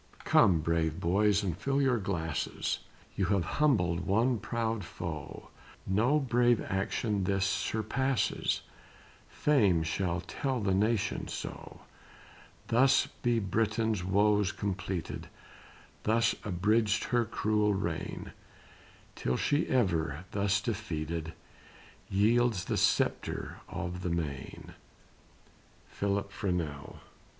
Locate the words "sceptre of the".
22.77-24.09